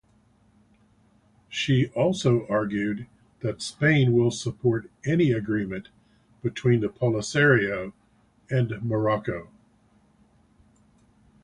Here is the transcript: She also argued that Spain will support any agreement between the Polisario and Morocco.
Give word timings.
She 1.47 1.89
also 1.89 2.47
argued 2.47 3.05
that 3.41 3.61
Spain 3.61 4.13
will 4.13 4.31
support 4.31 4.89
any 5.05 5.31
agreement 5.31 5.89
between 6.41 6.79
the 6.79 6.89
Polisario 6.89 7.93
and 8.49 8.81
Morocco. 8.81 9.51